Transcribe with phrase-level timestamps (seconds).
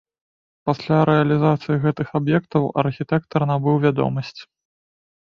[0.69, 4.39] Пасля рэалізацыі гэтых аб'ектаў архітэктар набыў вядомасць.